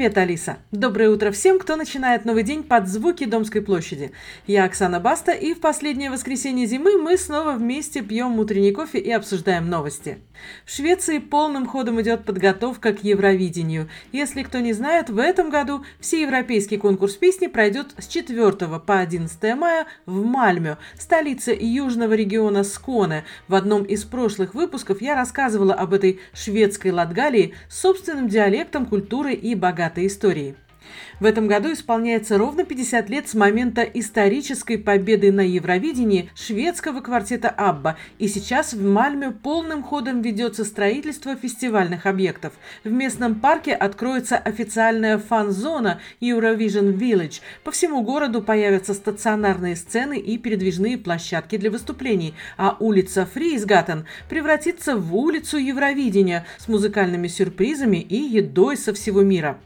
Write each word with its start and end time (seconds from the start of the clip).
Привет, 0.00 0.16
Алиса! 0.16 0.56
Доброе 0.72 1.10
утро 1.10 1.30
всем, 1.30 1.58
кто 1.58 1.76
начинает 1.76 2.24
новый 2.24 2.42
день 2.42 2.62
под 2.62 2.88
звуки 2.88 3.26
Домской 3.26 3.60
площади. 3.60 4.12
Я 4.46 4.64
Оксана 4.64 4.98
Баста, 4.98 5.32
и 5.32 5.52
в 5.52 5.60
последнее 5.60 6.10
воскресенье 6.10 6.64
зимы 6.64 6.96
мы 6.96 7.18
снова 7.18 7.52
вместе 7.52 8.00
пьем 8.00 8.38
утренний 8.38 8.72
кофе 8.72 8.98
и 8.98 9.10
обсуждаем 9.10 9.68
новости. 9.68 10.16
В 10.64 10.74
Швеции 10.74 11.18
полным 11.18 11.66
ходом 11.66 12.00
идет 12.00 12.24
подготовка 12.24 12.94
к 12.94 13.04
Евровидению. 13.04 13.90
Если 14.10 14.42
кто 14.42 14.60
не 14.60 14.72
знает, 14.72 15.10
в 15.10 15.18
этом 15.18 15.50
году 15.50 15.84
всеевропейский 16.00 16.78
конкурс 16.78 17.16
песни 17.16 17.46
пройдет 17.46 17.88
с 17.98 18.06
4 18.06 18.52
по 18.78 19.00
11 19.00 19.54
мая 19.54 19.86
в 20.06 20.24
Мальмё, 20.24 20.78
столице 20.98 21.54
южного 21.60 22.14
региона 22.14 22.64
Сконе. 22.64 23.24
В 23.48 23.54
одном 23.54 23.84
из 23.84 24.04
прошлых 24.04 24.54
выпусков 24.54 25.02
я 25.02 25.14
рассказывала 25.14 25.74
об 25.74 25.92
этой 25.92 26.20
шведской 26.32 26.90
Латгалии 26.90 27.52
с 27.68 27.80
собственным 27.80 28.28
диалектом, 28.28 28.86
культурой 28.86 29.34
и 29.34 29.54
богатой 29.90 30.06
историей. 30.06 30.54
В 31.20 31.24
этом 31.26 31.46
году 31.46 31.72
исполняется 31.72 32.38
ровно 32.38 32.64
50 32.64 33.10
лет 33.10 33.28
с 33.28 33.34
момента 33.34 33.82
исторической 33.82 34.76
победы 34.76 35.30
на 35.30 35.42
Евровидении 35.42 36.30
шведского 36.34 37.00
квартета 37.00 37.50
«Абба», 37.50 37.96
и 38.18 38.26
сейчас 38.26 38.72
в 38.72 38.82
Мальме 38.82 39.30
полным 39.30 39.82
ходом 39.82 40.22
ведется 40.22 40.64
строительство 40.64 41.36
фестивальных 41.36 42.06
объектов. 42.06 42.54
В 42.82 42.90
местном 42.90 43.34
парке 43.34 43.74
откроется 43.74 44.36
официальная 44.36 45.18
фан-зона 45.18 46.00
Eurovision 46.20 46.96
Village. 46.96 47.40
По 47.62 47.70
всему 47.70 48.02
городу 48.02 48.42
появятся 48.42 48.94
стационарные 48.94 49.76
сцены 49.76 50.18
и 50.18 50.38
передвижные 50.38 50.96
площадки 50.96 51.56
для 51.56 51.70
выступлений, 51.70 52.34
а 52.56 52.76
улица 52.80 53.26
Фризгаттен 53.26 54.06
превратится 54.28 54.96
в 54.96 55.14
улицу 55.14 55.58
Евровидения 55.58 56.46
с 56.58 56.66
музыкальными 56.66 57.28
сюрпризами 57.28 57.98
и 57.98 58.16
едой 58.16 58.76
со 58.76 58.94
всего 58.94 59.20
мира. 59.22 59.58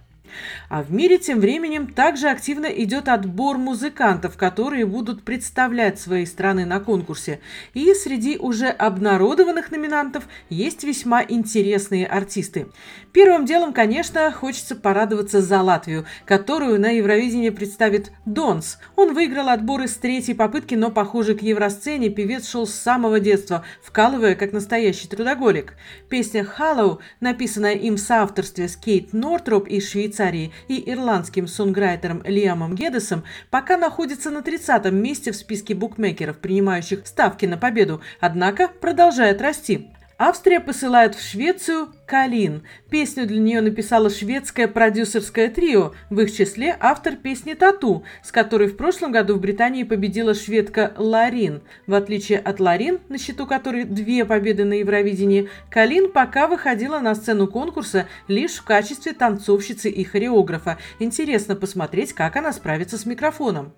А 0.68 0.82
в 0.82 0.92
мире 0.92 1.18
тем 1.18 1.40
временем 1.40 1.86
также 1.86 2.28
активно 2.28 2.66
идет 2.66 3.08
отбор 3.08 3.58
музыкантов, 3.58 4.36
которые 4.36 4.86
будут 4.86 5.22
представлять 5.22 6.00
свои 6.00 6.26
страны 6.26 6.66
на 6.66 6.80
конкурсе. 6.80 7.40
И 7.74 7.92
среди 7.94 8.36
уже 8.38 8.68
обнародованных 8.68 9.70
номинантов 9.70 10.24
есть 10.48 10.84
весьма 10.84 11.22
интересные 11.22 12.06
артисты. 12.06 12.66
Первым 13.12 13.44
делом, 13.44 13.72
конечно, 13.72 14.32
хочется 14.32 14.74
порадоваться 14.74 15.40
за 15.40 15.62
Латвию, 15.62 16.04
которую 16.24 16.80
на 16.80 16.90
Евровидении 16.90 17.50
представит 17.50 18.12
Донс. 18.24 18.78
Он 18.96 19.14
выиграл 19.14 19.48
отборы 19.48 19.86
с 19.86 19.94
третьей 19.94 20.34
попытки, 20.34 20.74
но, 20.74 20.90
похоже, 20.90 21.34
к 21.34 21.42
евросцене 21.42 22.10
певец 22.10 22.48
шел 22.48 22.66
с 22.66 22.74
самого 22.74 23.20
детства, 23.20 23.64
вкалывая 23.82 24.34
как 24.34 24.52
настоящий 24.52 25.08
трудоголик. 25.08 25.74
Песня 26.08 26.46
«Hallow», 26.58 26.98
написанная 27.20 27.74
им 27.74 27.96
в 27.96 28.00
соавторстве 28.00 28.68
с 28.68 28.76
Кейт 28.76 29.12
Нортроп 29.12 29.68
из 29.68 29.88
Швейцарии, 29.88 30.23
Швейцарии 30.24 30.52
и 30.68 30.90
ирландским 30.90 31.46
сонграйтером 31.46 32.22
Лиамом 32.24 32.74
Гедесом 32.74 33.24
пока 33.50 33.76
находится 33.76 34.30
на 34.30 34.38
30-м 34.38 34.94
месте 34.94 35.32
в 35.32 35.36
списке 35.36 35.74
букмекеров, 35.74 36.38
принимающих 36.38 37.06
ставки 37.06 37.46
на 37.46 37.58
победу, 37.58 38.00
однако 38.20 38.68
продолжает 38.68 39.42
расти. 39.42 39.90
Австрия 40.16 40.60
посылает 40.60 41.14
в 41.14 41.22
Швецию 41.22 41.88
«Калин». 42.06 42.62
Песню 42.90 43.26
для 43.26 43.40
нее 43.40 43.60
написала 43.60 44.10
шведское 44.10 44.68
продюсерское 44.68 45.48
трио, 45.48 45.92
в 46.10 46.20
их 46.20 46.32
числе 46.32 46.76
автор 46.80 47.16
песни 47.16 47.54
«Тату», 47.54 48.04
с 48.22 48.30
которой 48.30 48.68
в 48.68 48.76
прошлом 48.76 49.12
году 49.12 49.34
в 49.34 49.40
Британии 49.40 49.84
победила 49.84 50.34
шведка 50.34 50.92
Ларин. 50.96 51.62
В 51.86 51.94
отличие 51.94 52.38
от 52.38 52.60
Ларин, 52.60 53.00
на 53.08 53.18
счету 53.18 53.46
которой 53.46 53.84
две 53.84 54.24
победы 54.24 54.64
на 54.64 54.74
Евровидении, 54.74 55.48
Калин 55.70 56.12
пока 56.12 56.46
выходила 56.46 57.00
на 57.00 57.14
сцену 57.14 57.46
конкурса 57.46 58.06
лишь 58.28 58.54
в 58.54 58.64
качестве 58.64 59.12
танцовщицы 59.12 59.90
и 59.90 60.04
хореографа. 60.04 60.78
Интересно 60.98 61.56
посмотреть, 61.56 62.12
как 62.12 62.36
она 62.36 62.52
справится 62.52 62.98
с 62.98 63.06
микрофоном. 63.06 63.72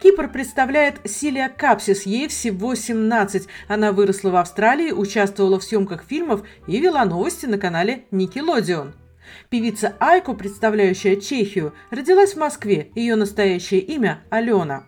Кипр 0.00 0.28
представляет 0.28 0.96
Силия 1.04 1.48
Капсис, 1.48 2.06
ей 2.06 2.28
всего 2.28 2.74
17. 2.74 3.46
Она 3.68 3.92
выросла 3.92 4.30
в 4.30 4.36
Австралии, 4.36 4.90
участвовала 4.90 5.58
в 5.58 5.64
съемках 5.64 6.04
фильмов 6.04 6.42
и 6.66 6.80
вела 6.80 7.04
новости 7.04 7.46
на 7.46 7.58
канале 7.62 8.06
Nickelodeon. 8.10 8.92
Певица 9.48 9.94
Айко, 10.00 10.34
представляющая 10.34 11.14
Чехию, 11.14 11.74
родилась 11.90 12.32
в 12.34 12.38
Москве. 12.38 12.90
Ее 12.96 13.14
настоящее 13.14 13.80
имя– 13.80 14.24
Алена. 14.30 14.86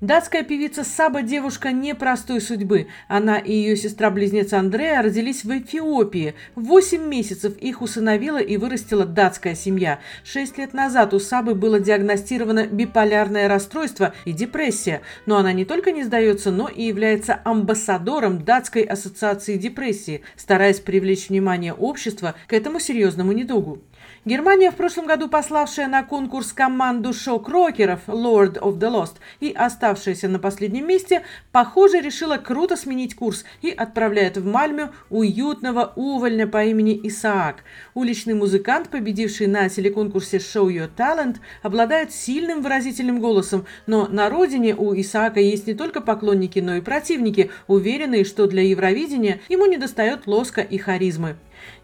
Датская 0.00 0.42
певица 0.42 0.84
Саба– 0.84 1.22
девушка 1.22 1.72
непростой 1.72 2.40
судьбы. 2.40 2.88
Она 3.08 3.38
и 3.38 3.52
ее 3.52 3.76
сестра-близнец 3.76 4.52
Андрея 4.52 5.02
родились 5.02 5.44
в 5.44 5.50
Эфиопии. 5.50 6.34
Восемь 6.54 7.06
месяцев 7.06 7.56
их 7.58 7.82
усыновила 7.82 8.38
и 8.38 8.56
вырастила 8.56 9.04
датская 9.04 9.54
семья. 9.54 10.00
Шесть 10.24 10.58
лет 10.58 10.72
назад 10.72 11.14
у 11.14 11.18
Сабы 11.18 11.54
было 11.54 11.80
диагностировано 11.80 12.66
биполярное 12.66 13.48
расстройство 13.48 14.14
и 14.24 14.32
депрессия. 14.32 15.02
Но 15.26 15.36
она 15.36 15.52
не 15.52 15.64
только 15.64 15.92
не 15.92 16.04
сдается, 16.04 16.50
но 16.50 16.68
и 16.68 16.84
является 16.84 17.40
амбассадором 17.44 18.44
датской 18.44 18.82
ассоциации 18.82 19.56
депрессии, 19.56 20.22
стараясь 20.36 20.80
привлечь 20.80 21.28
внимание 21.28 21.74
общества 21.74 22.34
к 22.46 22.52
этому 22.52 22.80
серьезному 22.80 23.32
недугу. 23.32 23.82
Германия 24.24 24.70
в 24.70 24.76
прошлом 24.76 25.06
году 25.06 25.28
пославшая 25.28 25.88
на 25.88 26.02
конкурс 26.02 26.52
команду 26.52 27.12
шок-рокеров 27.12 28.00
Lord 28.06 28.58
of 28.60 28.78
the 28.78 28.90
Lost 28.90 29.14
и 29.40 29.50
оставшаяся 29.50 30.28
на 30.28 30.38
последнем 30.38 30.86
месте, 30.86 31.22
похоже, 31.52 32.00
решила 32.00 32.36
круто 32.36 32.76
сменить 32.76 33.14
курс 33.14 33.44
и 33.62 33.70
отправляет 33.70 34.36
в 34.36 34.44
Мальмю 34.44 34.90
уютного 35.08 35.92
увольня 35.96 36.46
по 36.46 36.64
имени 36.64 37.00
Исаак. 37.04 37.64
Уличный 37.94 38.34
музыкант, 38.34 38.90
победивший 38.90 39.46
на 39.46 39.68
телеконкурсе 39.68 40.36
Show 40.36 40.66
Your 40.68 40.90
Talent, 40.94 41.36
обладает 41.62 42.12
сильным 42.12 42.62
выразительным 42.62 43.20
голосом, 43.20 43.64
но 43.86 44.06
на 44.06 44.28
родине 44.28 44.74
у 44.74 44.94
Исаака 44.94 45.40
есть 45.40 45.66
не 45.66 45.74
только 45.74 46.00
поклонники, 46.00 46.58
но 46.58 46.76
и 46.76 46.80
противники, 46.80 47.50
уверенные, 47.66 48.24
что 48.24 48.46
для 48.46 48.62
Евровидения 48.62 49.40
ему 49.48 49.66
недостает 49.66 50.26
лоска 50.26 50.60
и 50.60 50.76
харизмы. 50.76 51.36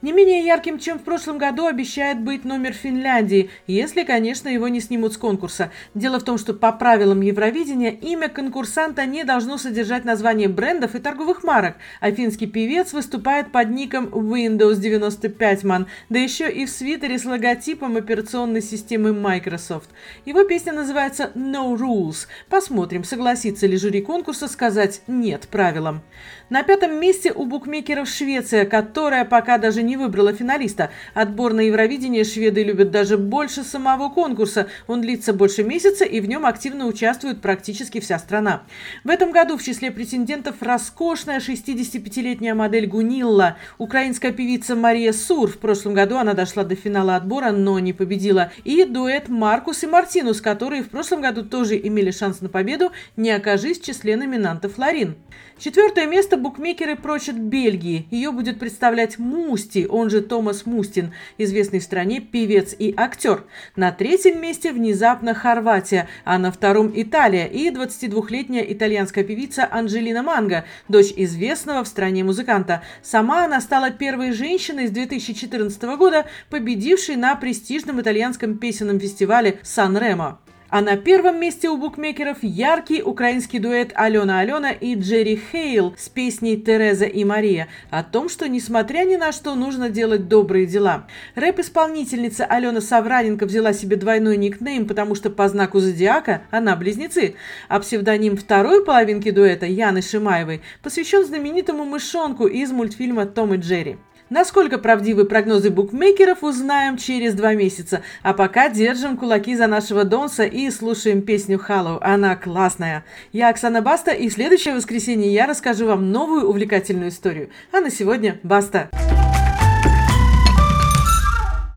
Не 0.03 0.12
менее 0.12 0.44
ярким, 0.44 0.78
чем 0.78 0.98
в 0.98 1.03
прошлом 1.03 1.38
году, 1.38 1.66
обещает 1.66 2.20
быть 2.20 2.44
номер 2.44 2.72
Финляндии, 2.72 3.50
если, 3.66 4.04
конечно, 4.04 4.48
его 4.48 4.69
не 4.69 4.81
снимут 4.81 5.14
с 5.14 5.16
конкурса. 5.16 5.70
Дело 5.94 6.20
в 6.20 6.25
том, 6.25 6.38
что 6.38 6.54
по 6.54 6.72
правилам 6.72 7.20
Евровидения 7.20 7.91
имя 7.91 8.28
конкурсанта 8.28 9.06
не 9.06 9.25
должно 9.25 9.59
содержать 9.59 10.04
название 10.04 10.48
брендов 10.48 10.94
и 10.94 10.98
торговых 10.98 11.44
марок, 11.44 11.76
а 12.00 12.10
финский 12.10 12.47
певец 12.47 12.92
выступает 12.92 13.53
под 13.53 13.70
ником 13.70 14.06
Windows 14.06 14.76
95 14.76 15.64
Man, 15.64 15.87
да 16.08 16.19
еще 16.19 16.50
и 16.50 16.66
в 16.66 16.70
свитере 16.70 17.19
с 17.19 17.25
логотипом 17.25 17.97
операционной 17.97 18.62
системы 18.62 19.12
Microsoft. 19.12 19.91
Его 20.25 20.44
песня 20.44 20.72
называется 20.72 21.32
No 21.34 21.76
Rules. 21.76 22.26
Посмотрим, 22.48 23.04
согласится 23.04 23.66
ли 23.66 23.76
жюри 23.76 24.03
конкурса 24.03 24.48
сказать 24.48 25.00
«нет» 25.06 25.48
правилам. 25.48 26.03
На 26.48 26.62
пятом 26.62 27.00
месте 27.00 27.32
у 27.32 27.44
букмекеров 27.44 28.08
Швеция, 28.08 28.66
которая 28.66 29.25
пока 29.25 29.58
даже 29.66 29.82
не 29.82 29.97
выбрала 29.97 30.32
финалиста. 30.32 30.91
Отбор 31.12 31.53
на 31.53 31.62
Евровидение 31.62 32.22
шведы 32.22 32.62
любят 32.62 32.93
даже 32.93 33.19
больше 33.19 33.65
самого 33.65 34.10
конкурса. 34.10 34.69
Он 34.87 35.00
длится 35.00 35.32
больше 35.32 35.65
месяца, 35.65 36.04
и 36.04 36.21
в 36.21 36.28
нем 36.28 36.47
активно 36.47 36.87
участвует 36.87 37.41
практически 37.41 37.99
вся 37.99 38.21
страна. 38.21 38.62
В 39.03 39.09
этом 39.09 39.32
году 39.32 39.56
в 39.59 39.65
числе 39.65 39.91
претендентов 39.91 40.55
роскошная 40.60 41.41
65-летняя 41.41 42.55
модель 42.55 42.87
Гунилла, 42.87 43.56
украинская 43.78 44.31
певица 44.31 44.76
Мария 44.76 45.12
Сур. 45.12 45.50
В 45.50 45.58
прошлом 45.58 45.94
году 45.94 46.17
она 46.19 46.35
дошла 46.35 46.62
до 46.62 46.76
финала 46.76 47.17
отбора, 47.17 47.50
но 47.50 47.81
не 47.81 47.93
победила. 47.93 48.52
И 48.62 48.85
дуэт 48.85 49.29
Маркус 49.29 49.82
и 49.82 49.88
Мартинус, 49.88 50.41
которые 50.41 50.85
в 50.85 50.91
прошлом 50.91 51.23
году 51.23 51.43
тоже 51.43 51.76
имели 51.76 52.12
шанс 52.12 52.41
на 52.41 52.49
победу, 52.49 52.93
не 53.17 53.32
окажись 53.32 53.81
в 53.81 53.85
числе 53.85 54.14
номинантов 54.14 54.79
Ларин. 54.79 55.17
Четвертое 55.58 56.05
место 56.05 56.37
букмекеры 56.37 56.96
прочат 56.96 57.37
Бельгии. 57.37 58.06
Ее 58.11 58.31
будет 58.31 58.58
представлять 58.58 59.19
Мусти, 59.56 59.87
он 59.88 60.11
же 60.11 60.20
Томас 60.20 60.67
Мустин, 60.67 61.14
известный 61.38 61.79
в 61.79 61.82
стране 61.82 62.20
певец 62.20 62.76
и 62.79 62.93
актер. 62.94 63.44
На 63.75 63.91
третьем 63.91 64.38
месте 64.43 64.70
внезапно 64.70 65.32
Хорватия, 65.32 66.08
а 66.26 66.37
на 66.37 66.53
втором 66.53 66.93
Италия 66.94 67.47
и 67.47 67.70
22-летняя 67.70 68.70
итальянская 68.70 69.25
певица 69.25 69.67
Анджелина 69.70 70.23
Манго, 70.23 70.67
дочь 70.88 71.14
известного 71.17 71.85
в 71.85 71.88
стране 71.88 72.23
музыканта. 72.23 72.82
Сама 73.03 73.47
она 73.47 73.62
стала 73.62 73.91
первой 73.91 74.32
женщиной 74.32 74.88
с 74.88 74.91
2014 74.91 75.82
года, 75.97 76.26
победившей 76.50 77.17
на 77.17 77.35
престижном 77.35 78.03
итальянском 78.03 78.58
песенном 78.58 79.00
фестивале 79.00 79.58
Сан-Ремо. 79.62 80.38
А 80.69 80.81
на 80.81 80.97
первом 80.97 81.39
месте 81.41 81.69
у 81.69 81.77
букмекеров 81.77 82.39
яркий 82.43 83.01
украинский 83.01 83.61
дуэт 83.61 83.93
Алена 83.95 84.41
Алена 84.41 84.73
и 84.73 84.97
Джерри 84.97 85.41
Хейл 85.53 85.95
с 85.97 86.09
песней 86.09 86.57
«Тереза 86.57 87.05
и 87.05 87.23
Мария» 87.23 87.69
о 87.91 88.03
том, 88.03 88.29
что, 88.29 88.49
несмотря 88.49 89.05
ни 89.05 89.15
на 89.15 89.31
что, 89.31 89.55
нужно 89.55 89.91
делать 89.91 90.27
добрые 90.27 90.67
дела. 90.67 91.07
Рэп-исполнительница 91.37 92.45
Алена 92.47 92.81
Савраненко 92.81 93.47
взяла 93.47 93.73
себе 93.73 93.95
двойной 93.95 94.37
никнейм, 94.37 94.89
потому 94.89 95.15
что 95.15 95.31
по 95.31 95.49
знаку 95.49 95.79
зодиака 95.79 96.43
она 96.51 96.75
близнецы, 96.75 97.37
а 97.69 97.79
псевдоним 97.79 98.37
второй 98.37 98.85
половинки 98.85 99.31
дуэта 99.31 99.67
Яны 99.67 100.03
Шимаевой 100.03 100.63
посвящен 100.83 101.25
знаменитому 101.25 101.85
мышонку 101.85 102.49
из 102.49 102.73
мультфильма 102.73 103.27
«Том 103.27 103.55
и 103.55 103.59
Джерри». 103.59 103.99
Насколько 104.28 104.78
правдивы 104.78 105.25
прогнозы 105.25 105.70
букмекеров, 105.70 106.43
узнаем 106.43 106.96
через 106.96 107.34
два 107.34 107.55
месяца. 107.55 108.02
А 108.23 108.34
пока 108.34 108.69
держим 108.69 109.17
кулаки 109.17 109.55
за 109.55 109.69
нашего 109.69 110.05
Донса 110.05 110.44
и 110.44 110.69
слушаем 110.70 111.23
песню 111.23 111.58
«Халлоу». 111.58 112.00
Она 112.02 112.34
классная. 112.34 113.05
Я 113.32 113.50
Оксана 113.50 113.82
Баста, 113.82 114.11
и 114.11 114.28
в 114.28 114.32
следующее 114.32 114.75
воскресенье 114.75 115.32
я 115.32 115.46
расскажу 115.46 115.87
вам 115.87 116.11
новую 116.11 116.49
увлекательную 116.49 117.11
историю. 117.11 117.50
А 117.73 117.81
на 117.81 117.90
сегодня 117.90 118.40
баста! 118.43 118.88
Баста! 118.93 119.25